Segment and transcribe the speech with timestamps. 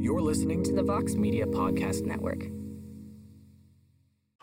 [0.00, 2.44] You're listening to the Vox Media Podcast Network.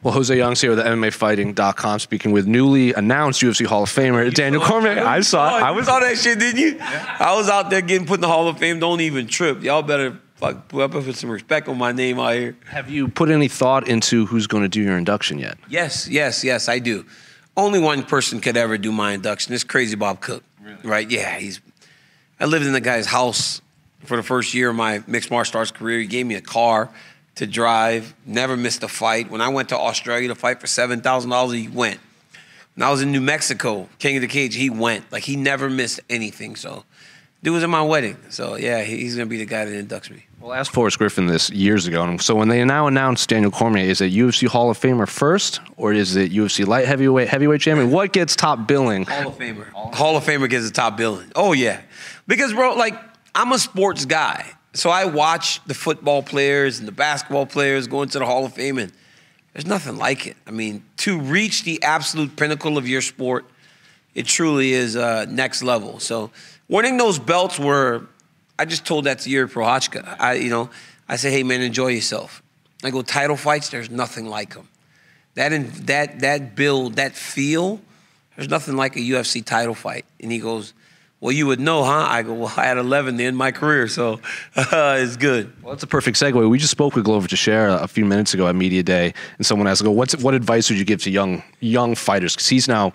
[0.03, 4.61] Well, Jose Youngs here with MMAfighting.com speaking with newly announced UFC Hall of Famer Daniel
[4.61, 4.99] Cormier.
[4.99, 5.63] I saw it.
[5.63, 6.77] I was saw that shit, didn't you?
[6.81, 8.79] I was out there getting put in the Hall of Fame.
[8.79, 9.63] Don't even trip.
[9.63, 12.57] Y'all better fuck, put up with some respect on my name out here.
[12.67, 15.57] Have you put any thought into who's going to do your induction yet?
[15.69, 17.05] Yes, yes, yes, I do.
[17.55, 19.53] Only one person could ever do my induction.
[19.53, 20.43] It's Crazy Bob Cook.
[20.61, 20.77] Really?
[20.83, 21.09] Right?
[21.09, 21.61] Yeah, he's.
[22.41, 23.61] I lived in the guy's house
[24.05, 25.99] for the first year of my mixed martial arts career.
[25.99, 26.89] He gave me a car
[27.35, 29.29] to drive, never missed a fight.
[29.29, 31.99] When I went to Australia to fight for $7,000, he went.
[32.75, 35.09] When I was in New Mexico, King of the Cage, he went.
[35.11, 36.55] Like, he never missed anything.
[36.55, 36.83] So,
[37.43, 38.17] dude was at my wedding.
[38.29, 40.25] So, yeah, he's going to be the guy that inducts me.
[40.41, 42.03] Well, I asked Forrest Griffin this years ago.
[42.03, 45.61] And so, when they now announced Daniel Cormier, is it UFC Hall of Famer first,
[45.77, 47.91] or is it UFC light heavyweight, heavyweight champion?
[47.91, 49.05] What gets top billing?
[49.05, 49.71] Hall of Famer.
[49.71, 51.31] Hall of Famer gets the top billing.
[51.35, 51.81] Oh, yeah.
[52.27, 52.99] Because, bro, like,
[53.35, 54.49] I'm a sports guy.
[54.73, 58.53] So I watch the football players and the basketball players go into the Hall of
[58.53, 58.91] Fame, and
[59.53, 60.37] there's nothing like it.
[60.47, 63.45] I mean, to reach the absolute pinnacle of your sport,
[64.13, 65.99] it truly is uh, next level.
[65.99, 66.31] So
[66.69, 68.07] winning those belts were,
[68.57, 70.15] I just told that to Jiri Prochazka.
[70.19, 70.69] I, you know,
[71.07, 72.41] I said, hey man, enjoy yourself.
[72.83, 73.69] I go title fights.
[73.69, 74.67] There's nothing like them.
[75.35, 77.81] That in, that that build, that feel.
[78.35, 80.05] There's nothing like a UFC title fight.
[80.19, 80.73] And he goes,
[81.21, 82.05] well, you would know, huh?
[82.07, 84.19] I go, well, I had 11 in my career, so
[84.55, 85.51] uh, it's good.
[85.63, 86.49] Well, that's a perfect segue.
[86.49, 89.67] We just spoke with Glover Teixeira a few minutes ago at Media Day, and someone
[89.67, 92.93] asked, "Go, what's what advice would you give to young young fighters?" Because he's now,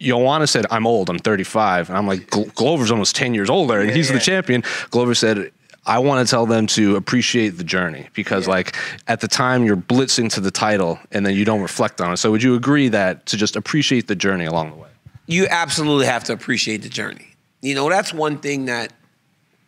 [0.00, 1.08] Joanna said, "I'm old.
[1.08, 4.16] I'm 35," and I'm like, Glover's almost 10 years older, and yeah, he's yeah.
[4.16, 4.64] the champion.
[4.90, 5.50] Glover said,
[5.84, 8.54] I want to tell them to appreciate the journey because, yeah.
[8.54, 8.76] like,
[9.08, 12.18] at the time you're blitzing to the title and then you don't reflect on it.
[12.18, 14.88] So, would you agree that to just appreciate the journey along the way?
[15.26, 17.31] You absolutely have to appreciate the journey.
[17.62, 18.92] You know, that's one thing that,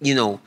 [0.00, 0.40] you know,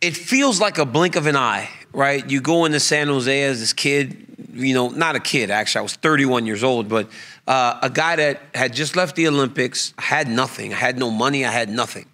[0.00, 2.28] it feels like a blink of an eye, right?
[2.28, 5.82] You go into San Jose as this kid, you know, not a kid, actually, I
[5.82, 7.10] was 31 years old, but
[7.48, 10.72] uh, a guy that had just left the Olympics, had nothing.
[10.72, 12.06] I had no money, I had nothing,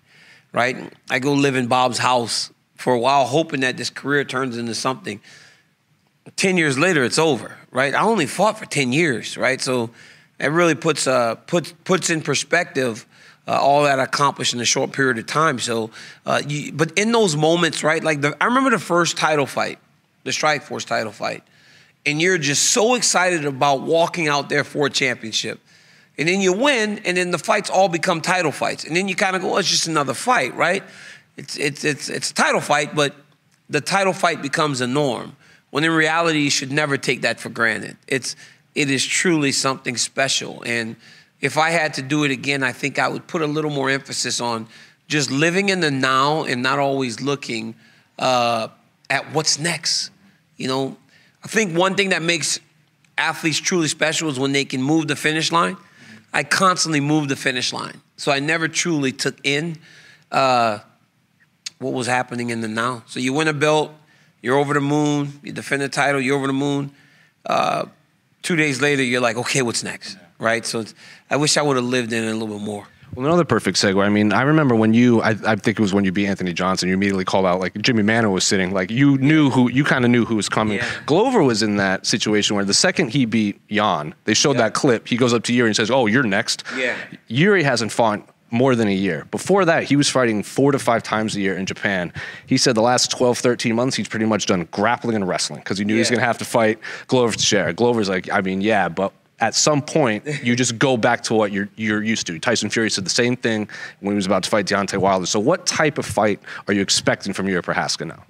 [0.53, 0.91] right?
[1.11, 4.75] I go live in Bob's house for a while, hoping that this career turns into
[4.75, 5.21] something.
[6.37, 7.95] 10 years later, it's over, right?
[7.95, 9.61] I only fought for 10 years, right?
[9.61, 9.91] So
[10.41, 13.05] it really puts, uh, puts, puts in perspective
[13.49, 15.59] uh, all that accomplished in a short period of time.
[15.59, 15.91] So,
[16.27, 18.05] uh, you, but in those moments, right?
[18.05, 19.79] Like the, I remember the first title fight,
[20.25, 21.43] the Strikeforce title fight,
[22.05, 25.61] and you're just so excited about walking out there for a championship.
[26.19, 28.85] And then you win, and then the fights all become title fights.
[28.85, 30.83] And then you kind of go, oh, it's just another fight, right?
[31.37, 33.15] It's, it's, it's, it's a title fight, but
[33.71, 35.37] the title fight becomes a norm.
[35.71, 37.97] When in reality, you should never take that for granted.
[38.09, 38.35] It's,
[38.75, 40.63] it is truly something special.
[40.67, 40.97] And
[41.41, 43.91] if I had to do it again, I think I would put a little more
[43.91, 44.67] emphasis on
[45.07, 47.75] just living in the now and not always looking
[48.19, 48.69] uh,
[49.09, 50.11] at what's next.
[50.57, 50.97] You know,
[51.45, 52.59] I think one thing that makes
[53.17, 55.77] athletes truly special is when they can move the finish line.
[56.33, 59.79] I constantly moved the finish line, so I never truly took in
[60.31, 60.81] uh,
[61.79, 63.03] what was happening in the now.
[63.07, 63.93] So you win a belt,
[64.43, 66.91] you're over the moon, you defend the title, you're over the moon.
[67.47, 67.87] Uh,
[68.43, 70.19] two days later, you're like, okay, what's next?
[70.39, 70.65] Right?
[70.65, 70.85] So
[71.31, 72.87] I wish I would have lived in it a little bit more.
[73.15, 74.03] Well, another perfect segue.
[74.03, 76.53] I mean, I remember when you, I, I, think it was when you beat Anthony
[76.53, 79.83] Johnson, you immediately called out like Jimmy Manuwa was sitting, like you knew who, you
[79.83, 80.77] kind of knew who was coming.
[80.77, 80.89] Yeah.
[81.07, 84.65] Glover was in that situation where the second he beat Jan, they showed yeah.
[84.65, 85.09] that clip.
[85.09, 86.97] He goes up to Jiri and says, "Oh, you're next." Yeah.
[87.31, 89.27] Jiri hasn't fought more than a year.
[89.31, 92.13] Before that, he was fighting four to five times a year in Japan.
[92.47, 95.79] He said the last 12, 13 months, he's pretty much done grappling and wrestling because
[95.79, 95.99] he knew yeah.
[95.99, 96.79] he was going to have to fight
[97.09, 97.73] Glover Teixeira.
[97.73, 101.53] Glover's like, I mean, yeah, but at some point you just go back to what
[101.53, 102.39] you're you're used to.
[102.39, 103.69] Tyson Fury said the same thing
[104.01, 105.27] when he was about to fight Deontay Wilder.
[105.27, 108.25] So what type of fight are you expecting from Jiri Prochazka now?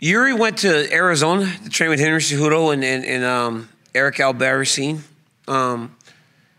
[0.00, 5.00] Jiri went to Arizona to train with Henry Cejudo and, and, and um, Eric Albarracin.
[5.48, 5.96] Um,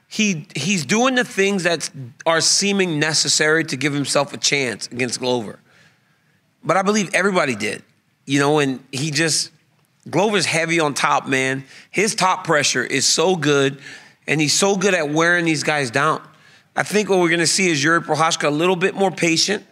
[0.09, 1.89] he he's doing the things that
[2.25, 5.59] are seeming necessary to give himself a chance against Glover.
[6.63, 7.83] But I believe everybody did,
[8.25, 9.51] you know, and he just
[10.07, 11.63] Glover's heavy on top, man.
[11.89, 13.79] His top pressure is so good,
[14.27, 16.21] and he's so good at wearing these guys down.
[16.75, 19.65] I think what we're going to see is Jiri Prochazka a little bit more patient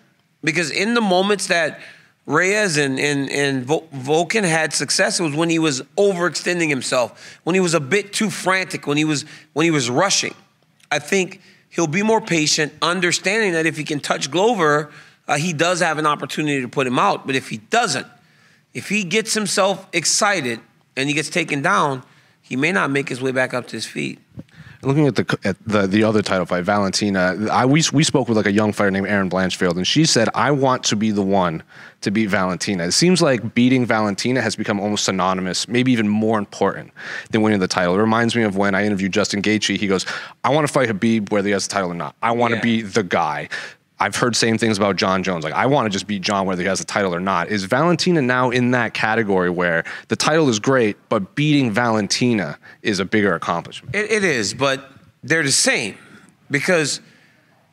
[0.43, 1.79] because in the moments that
[2.25, 7.53] Reyes and, and, and Volkan had success, it was when he was overextending himself, when
[7.53, 9.23] he was a bit too frantic, when he was,
[9.53, 10.35] when he was rushing.
[10.91, 14.91] I think he'll be more patient, understanding that if he can touch Glover,
[15.29, 17.25] uh, he does have an opportunity to put him out.
[17.25, 18.07] But if he doesn't,
[18.77, 20.59] if he gets himself excited
[20.95, 22.03] and he gets taken down,
[22.41, 24.19] he may not make his way back up to his feet.
[24.83, 28.37] Looking at the at the the other title fight, Valentina, I we we spoke with
[28.37, 31.23] like a young fighter named Erin Blanchfield, and she said, "I want to be the
[31.23, 31.63] one
[32.01, 36.37] to beat Valentina." It seems like beating Valentina has become almost synonymous, maybe even more
[36.37, 36.91] important
[37.31, 37.95] than winning the title.
[37.95, 39.77] It reminds me of when I interviewed Justin Gaethje.
[39.79, 40.05] He goes,
[40.43, 42.15] "I want to fight Khabib whether he has the title or not.
[42.21, 42.59] I want Yeah.
[42.59, 43.49] to be the guy."
[43.99, 45.43] I've heard same things about Jon Jones.
[45.43, 47.49] Like, I want to just beat John whether he has the title or not.
[47.49, 52.99] Is Valentina now in that category where the title is great, but beating Valentina is
[52.99, 53.95] a bigger accomplishment?
[53.95, 54.91] It, it is, but
[55.23, 55.97] they're the same
[56.51, 57.01] because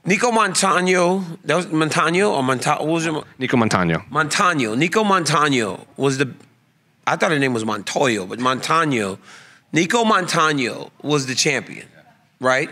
[0.07, 3.13] Nicco Montano, that was Montano or Monta, what was it?
[3.39, 4.05] Nicco Montano.
[4.11, 4.75] Montano.
[4.75, 6.33] Nicco Montano was the,
[7.07, 9.19] I thought her name was Montoyo, but Montano.
[9.75, 11.87] Nicco Montano was the champion,
[12.41, 12.71] right?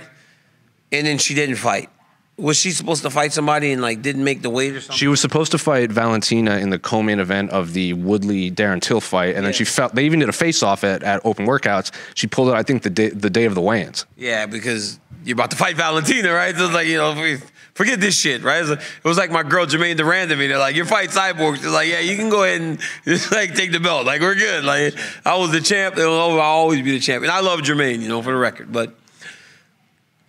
[0.90, 1.90] And then she didn't fight.
[2.38, 4.96] Was she supposed to fight somebody and like didn't make the weight or something?
[4.96, 9.00] She was supposed to fight Valentina in the co-main event of the Woodley Darren Till
[9.02, 11.92] fight, and then she felt they even did a face-off at, at Open Workouts.
[12.14, 14.06] She pulled it, I think, the day the day of the weigh-ins.
[14.16, 16.56] Yeah, because you're about to fight Valentina, right?
[16.56, 17.36] So it's like, you know,
[17.74, 18.60] forget this shit, right?
[18.62, 20.46] It's like- It was like my girl Germaine Durand to me.
[20.48, 21.56] They're like, you're fighting cyborgs.
[21.58, 24.04] She's like, yeah, you can go ahead and just like take the belt.
[24.06, 24.64] Like, we're good.
[24.64, 24.94] Like,
[25.24, 25.96] I was the champ.
[25.98, 27.30] I'll always be the champion.
[27.30, 28.72] I love Germaine, you know, for the record.
[28.72, 28.94] But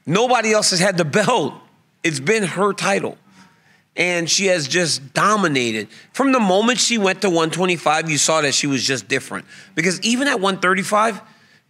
[0.05, 1.53] nobody else has had the belt.
[2.03, 3.17] It's been her title.
[3.95, 5.87] And she has just dominated.
[6.13, 9.45] From the moment she went to 125, you saw that she was just different.
[9.75, 11.21] Because even at 135,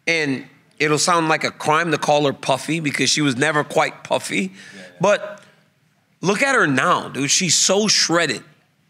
[0.08, 0.46] and
[0.80, 4.54] it'll sound like a crime to call her puffy because she was never quite puffy.
[5.02, 5.44] But
[6.22, 7.30] look at her now, dude.
[7.30, 8.44] She's so shredded.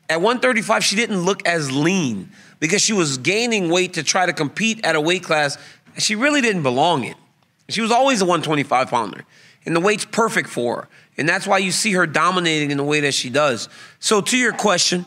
[0.10, 2.30] At 135, she didn't look as lean
[2.60, 5.58] because she was gaining weight to try to compete at a weight class
[5.98, 7.16] she really didn't belong in.
[7.70, 9.26] She was always a 125 pounder,
[9.66, 10.90] and the weight's perfect for her.
[11.18, 13.70] And that's why you see her dominating in the way that she does.
[14.00, 15.06] So, to your question,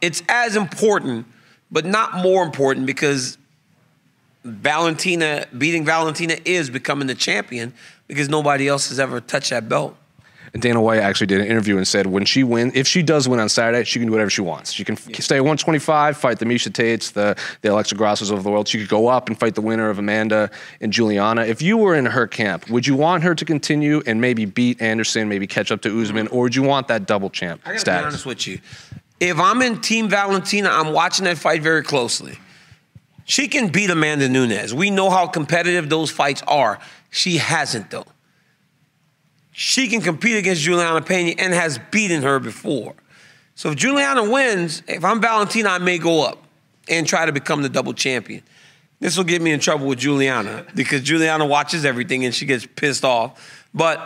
[0.00, 1.26] it's as important,
[1.70, 3.36] but not more important because
[4.44, 7.74] Valentina, beating Valentina is becoming the champion
[8.06, 9.96] because nobody else has ever touched that belt.
[10.52, 13.28] And Dana White actually did an interview and said when she wins, if she does
[13.28, 14.72] win on Saturday, she can do whatever she wants.
[14.72, 18.42] She can f stay at 125, fight the Miesha Tates, the the Alexa Grassos of
[18.42, 18.68] the world.
[18.68, 20.50] She could go up and fight the winner of Amanda
[20.80, 21.42] and Juliana.
[21.42, 24.80] If you were in her camp, would you want her to continue and maybe beat
[24.80, 27.82] Anderson, maybe catch up to Usman, or would you want that double champ status?
[27.82, 28.60] I gotta be honest with you.
[29.20, 32.38] If I'm in Team Valentina, I'm watching that fight very closely.
[33.24, 34.72] She can beat Amanda Nunes.
[34.72, 36.78] We know how competitive those fights are.
[37.10, 38.06] She hasn't though.
[39.60, 42.94] She can compete against Juliana Pena and has beaten her before.
[43.56, 46.40] So if Juliana wins, if I'm Valentina, I may go up
[46.88, 48.44] and try to become the double champion.
[49.00, 52.66] This will get me in trouble with Juliana because Juliana watches everything and she gets
[52.66, 53.66] pissed off.
[53.74, 54.00] But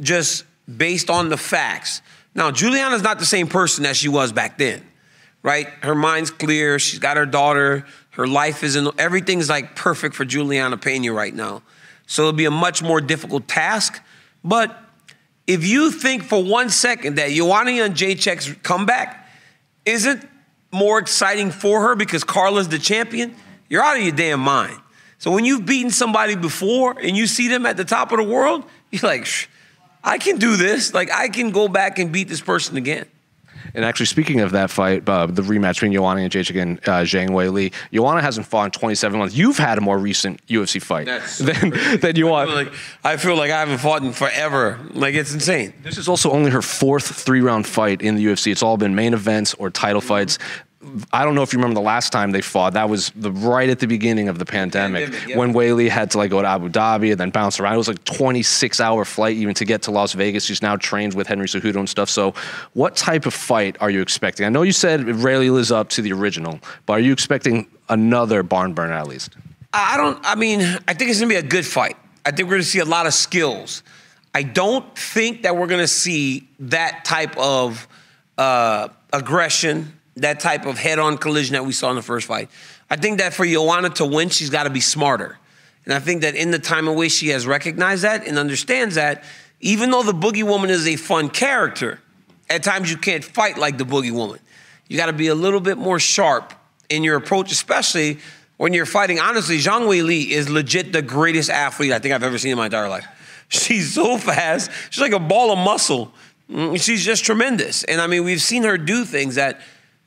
[0.00, 2.00] just based on the facts.
[2.34, 4.82] Now, Juliana's not the same person as she was back then,
[5.42, 5.66] right?
[5.82, 6.78] Her mind's clear.
[6.78, 7.84] She's got her daughter.
[8.12, 11.62] Her life is in, everything's like perfect for Juliana Pena right now.
[12.06, 14.00] So it'll be a much more difficult task.
[14.44, 14.78] But
[15.46, 19.28] if you think for one second that Joanna Jedrzejczyk's comeback
[19.86, 20.28] isn't
[20.70, 23.34] more exciting for her because Carla's the champion,
[23.68, 24.78] you're out of your damn mind.
[25.18, 28.24] So when you've beaten somebody before and you see them at the top of the
[28.24, 29.46] world, you're like, "Shh,
[30.02, 30.92] I can do this.
[30.92, 33.06] Like I can go back and beat this person again.
[33.74, 37.30] And actually, speaking of that fight, uh, the rematch between Joanna Jedrzejczyk and uh, Zhang
[37.30, 39.34] Weili, Joanna hasn't fought in 27 months.
[39.34, 42.48] You've had a more recent UFC fight That's than, than you I want.
[42.50, 42.72] feel, like,
[43.02, 44.78] I feel like I haven't fought in forever.
[44.92, 45.72] Like it's insane.
[45.82, 48.52] This is also only her fourth three round fight in the UFC.
[48.52, 50.38] It's all been main events or title fights.
[51.12, 52.74] I don't know if you remember the last time they fought.
[52.74, 55.38] That was the right at the beginning of the pandemic, Pandemic, yep.
[55.38, 57.74] when Weili had to like go to Abu Dhabi and then bounce around.
[57.74, 60.44] It was like a 26 hour flight even to get to Las Vegas.
[60.44, 62.08] She's now trained with Henry Cejudo and stuff.
[62.08, 62.34] So,
[62.72, 64.46] what type of fight are you expecting?
[64.46, 67.66] I know you said it rarely lives up to the original, but are you expecting
[67.88, 69.36] another barn burner at least?
[69.72, 70.18] I don't.
[70.22, 71.96] I mean, I think it's gonna be a good fight.
[72.24, 73.82] I think we're gonna see a lot of skills.
[74.34, 77.86] I don't think that we're gonna see that type of
[78.38, 82.50] uh, aggression, that type of head-on collision that we saw in the first fight.
[82.88, 85.38] I think that for Joanna to win, she's got to be smarter,
[85.84, 88.94] and I think that in the time and way she has recognized that and understands
[88.94, 89.24] that,
[89.60, 92.00] even though the Boogie Woman is a fun character,
[92.48, 94.38] at times you can't fight like the Boogie Woman.
[94.88, 96.52] You got to be a little bit more sharp
[96.90, 98.18] in your approach, especially
[98.56, 99.18] when you're fighting.
[99.18, 102.66] Honestly, Zhang Weili is legit the greatest athlete I think I've ever seen in my
[102.66, 103.06] entire life.
[103.48, 104.70] She's so fast.
[104.90, 106.12] She's like a ball of muscle.
[106.50, 107.84] Mm, She's just tremendous.
[107.84, 109.60] And I mean, we've seen her do things that,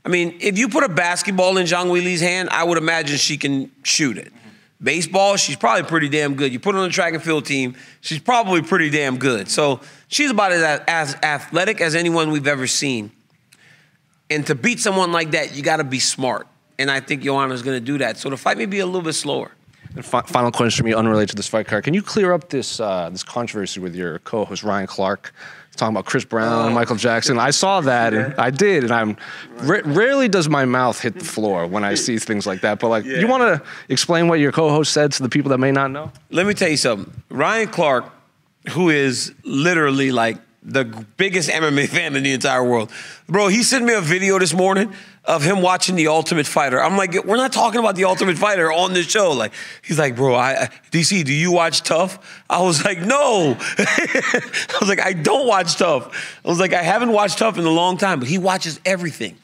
[0.07, 3.35] I mean, if you put a basketball in Zhang Weili's hand, I would imagine she
[3.35, 4.31] can shoot it.
[4.81, 6.53] Baseball, she's probably pretty damn good.
[6.53, 9.49] You put her on the track and field team, she's probably pretty damn good.
[9.49, 13.11] So she's about as, as athletic as anyone we've ever seen.
[14.29, 16.47] And to beat someone like that, you got to be smart.
[16.79, 18.15] And I think Joanna's going to do that.
[18.15, 19.51] So the fight may be a little bit slower.
[19.95, 21.83] And fi- final question for me, unrelated to this fight card.
[21.83, 25.33] Can you clear up this uh, this controversy with your co-host Ryan Clark?
[25.75, 27.37] Talking about Chris Brown and Michael Jackson.
[27.37, 29.15] I saw that, and I did, and I'm
[29.57, 32.79] ra- rarely does my mouth hit the floor when I see things like that.
[32.79, 35.71] But like, you want to explain what your co-host said to the people that may
[35.71, 36.11] not know?
[36.31, 37.13] Let me tell you something.
[37.29, 38.05] Ryan Clark,
[38.71, 40.83] who is literally like the
[41.15, 42.91] biggest MMA fan in the entire world,
[43.27, 44.93] bro, he sent me a video this morning
[45.23, 46.81] of him watching The Ultimate Fighter.
[46.81, 49.31] I'm like, we're not talking about The Ultimate Fighter on this show.
[49.31, 52.43] Like, he's like, bro, I, DC, do you watch TUF?
[52.49, 53.57] I was like, no.
[53.77, 56.39] I was like, I don't watch TUF.
[56.45, 59.37] I was like, I haven't watched TUF in a long time, but he watches everything.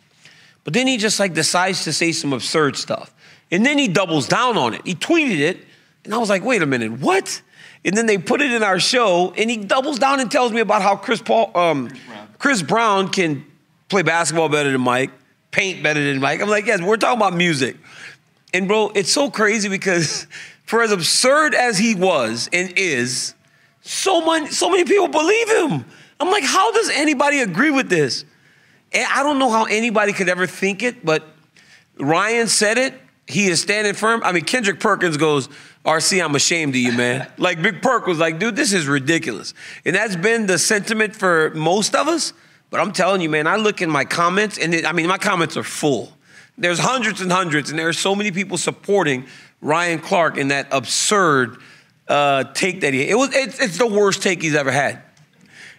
[0.64, 3.14] But then he just like decides to say some absurd stuff.
[3.52, 4.82] And then he doubles down on it.
[4.86, 5.58] He tweeted it,
[6.06, 7.42] and I was like, wait a minute, what?
[7.86, 10.62] And then they put it in our show, and he doubles down and tells me
[10.62, 12.28] about how Chris Paul, um, Chris, Brown.
[12.40, 13.46] Chris Brown can
[13.90, 15.12] play basketball better than Mike,
[15.52, 16.42] paint better than Mike.
[16.42, 17.78] I'm like, yes, we're talking about music.
[18.54, 20.28] And bro, it's so crazy because
[20.66, 23.36] for as absurd as he was and is,
[23.82, 25.86] so many, so many people believe him.
[26.20, 28.24] I'm like, how does anybody agree with this?
[28.94, 31.28] And I don't know how anybody could ever think it, but
[32.00, 32.94] Ryan said it.
[33.28, 34.22] He is standing firm.
[34.24, 35.50] I mean, Kendrick Perkins goes,
[35.86, 37.28] RC, I'm ashamed of you, man.
[37.38, 39.54] like Big Perk was like, dude, this is ridiculous.
[39.86, 42.34] And that's been the sentiment for most of us.
[42.70, 45.18] But I'm telling you, man, I look in my comments, and it, I mean, my
[45.18, 46.12] comments are full.
[46.58, 49.28] There's hundreds and hundreds, and there are so many people supporting
[49.62, 51.58] Ryan Clark in that absurd
[52.08, 53.08] uh, take that he.
[53.08, 53.30] It was.
[53.36, 55.04] It's, it's the worst take he's ever had.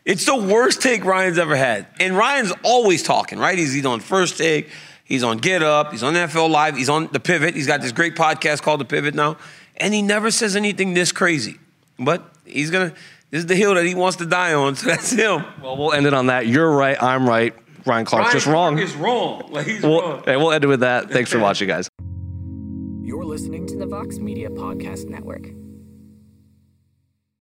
[0.04, 1.86] It's the worst take Ryan's ever had.
[1.98, 3.56] And Ryan's always talking, right?
[3.56, 4.68] He's, he's on first take,
[5.04, 7.54] he's on Get Up, he's on NFL Live, he's on The Pivot.
[7.54, 9.38] He's got this great podcast called The Pivot now.
[9.76, 11.58] And he never says anything this crazy.
[11.98, 12.96] But he's going to
[13.30, 15.44] this is the hill that he wants to die on, so that's him.
[15.60, 16.46] Well, we'll end it on that.
[16.46, 17.00] You're right.
[17.02, 17.54] I'm right.
[17.86, 18.74] Ryan Clark's Ryan just wrong.
[18.76, 19.42] Clark is wrong.
[19.50, 20.22] Like he's We'll, wrong.
[20.24, 21.10] hey, we'll end it with that.
[21.10, 21.88] Thanks for watching, guys.
[23.02, 25.46] You're listening to the Vox Media Podcast Network.